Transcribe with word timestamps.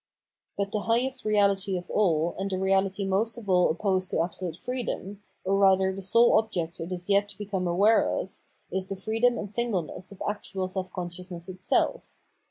But 0.57 0.71
the 0.71 0.79
highest 0.89 1.25
reality 1.25 1.77
of 1.77 1.91
aU 1.93 2.33
and 2.39 2.49
the 2.49 2.55
reahty 2.55 3.07
most 3.07 3.37
of 3.37 3.47
all 3.47 3.69
opposed 3.69 4.09
to 4.09 4.23
absolute 4.23 4.57
freedom, 4.57 5.21
or 5.45 5.59
rather 5.59 5.93
the 5.93 6.01
sole 6.01 6.39
object 6.39 6.79
it 6.79 6.91
is 6.91 7.07
yet 7.07 7.29
to 7.29 7.37
become 7.37 7.67
aware 7.67 8.09
of, 8.09 8.41
is 8.71 8.87
the 8.87 8.95
freedom 8.95 9.37
and 9.37 9.51
singleness 9.53 10.11
of 10.11 10.19
actual 10.27 10.67
self 10.67 10.91
consciousness 10.91 11.47
itself. 11.49 12.17